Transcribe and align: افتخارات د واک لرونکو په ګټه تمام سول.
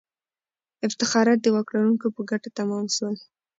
افتخارات 0.87 1.39
د 1.41 1.47
واک 1.53 1.67
لرونکو 1.75 2.07
په 2.15 2.21
ګټه 2.29 2.49
تمام 2.59 2.85
سول. 2.95 3.15